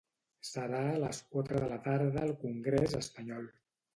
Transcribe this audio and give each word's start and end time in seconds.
Serà 0.51 0.79
a 0.93 0.95
les 1.03 1.19
quatre 1.35 1.59
de 1.65 1.69
la 1.75 1.77
tarda 1.87 2.23
al 2.27 2.33
congrés 2.45 2.99
espanyol. 3.03 3.49